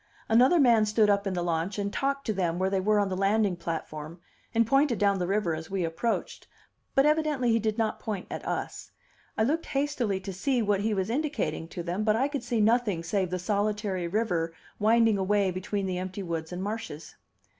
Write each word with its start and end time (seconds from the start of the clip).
Another 0.27 0.59
man 0.59 0.87
stood 0.87 1.11
up 1.11 1.27
in 1.27 1.35
the 1.35 1.43
launch 1.43 1.77
and 1.77 1.93
talked 1.93 2.25
to 2.25 2.33
them 2.33 2.57
where 2.57 2.71
they 2.71 2.79
were 2.79 2.97
on 2.97 3.09
the 3.09 3.15
landing 3.15 3.55
platform, 3.55 4.19
and 4.51 4.65
pointed 4.65 4.97
down 4.97 5.19
the 5.19 5.27
river 5.27 5.53
as 5.53 5.69
we 5.69 5.83
approached; 5.83 6.47
but 6.95 7.05
evidently 7.05 7.51
he 7.51 7.59
did 7.59 7.77
not 7.77 7.99
point 7.99 8.25
at 8.31 8.43
us. 8.43 8.89
I 9.37 9.43
looked 9.43 9.67
hastily 9.67 10.19
to 10.21 10.33
see 10.33 10.59
what 10.63 10.79
he 10.81 10.95
was 10.95 11.11
indicating 11.11 11.67
to 11.67 11.83
them, 11.83 12.03
but 12.03 12.15
I 12.15 12.29
could 12.29 12.41
see 12.43 12.61
nothing 12.61 13.03
save 13.03 13.29
the 13.29 13.37
solitary 13.37 14.07
river 14.07 14.53
winding 14.79 15.19
away 15.19 15.51
between 15.51 15.85
the 15.85 15.99
empty 15.99 16.23
woods 16.23 16.51
and 16.51 16.63
marshes. 16.63 17.13